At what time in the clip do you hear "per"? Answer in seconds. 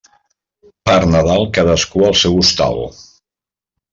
0.89-0.97